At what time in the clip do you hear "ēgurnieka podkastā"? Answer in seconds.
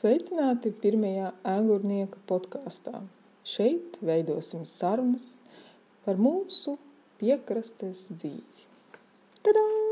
1.50-3.02